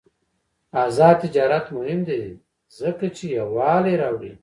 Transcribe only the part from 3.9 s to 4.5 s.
راوړي.